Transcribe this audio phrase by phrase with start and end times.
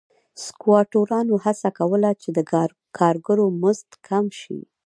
[0.43, 2.39] سکواټورانو هڅه کوله چې د
[2.97, 4.59] کارګرو مزد کم شي.